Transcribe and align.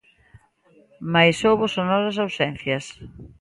Mais 1.13 1.37
houbo 1.49 1.65
sonoras 1.75 2.15
ausencias. 2.23 2.85